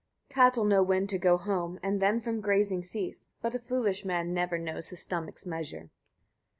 21. 0.31 0.35
Cattle 0.49 0.65
know 0.65 0.81
when 0.81 1.05
to 1.05 1.19
go 1.19 1.37
home, 1.37 1.79
and 1.83 2.01
then 2.01 2.19
from 2.19 2.41
grazing 2.41 2.81
cease; 2.81 3.27
but 3.39 3.53
a 3.53 3.59
foolish 3.59 4.03
man 4.03 4.33
never 4.33 4.57
knows 4.57 4.89
his 4.89 4.99
stomach's 5.03 5.45
measure. 5.45 5.91